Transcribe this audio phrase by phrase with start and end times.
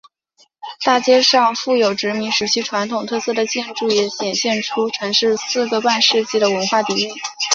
[0.83, 7.13] 大街上富有殖民时期传统特色的建筑也显现出城市四个半世纪的文化底蕴。